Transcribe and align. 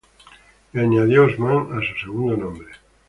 Y 0.73 0.79
añadió 0.79 1.25
Osman 1.25 1.77
a 1.77 1.81
su 1.81 1.95
segundo 2.05 2.35
nombre. 2.35 2.69